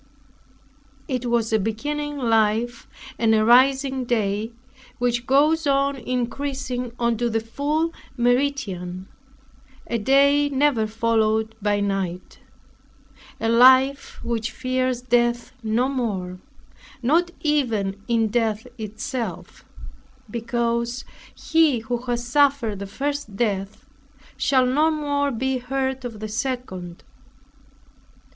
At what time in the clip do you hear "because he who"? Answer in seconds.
20.31-21.97